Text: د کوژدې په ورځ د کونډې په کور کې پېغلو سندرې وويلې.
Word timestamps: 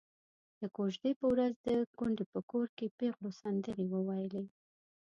د 0.59 0.61
کوژدې 0.75 1.11
په 1.19 1.25
ورځ 1.33 1.53
د 1.67 1.69
کونډې 1.97 2.25
په 2.33 2.39
کور 2.51 2.67
کې 2.77 2.93
پېغلو 2.97 3.29
سندرې 3.41 3.85
وويلې. 3.89 4.43